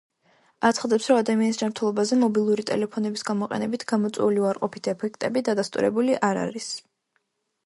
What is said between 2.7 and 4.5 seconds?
ტელეფონების გამოყენებით გამოწვეული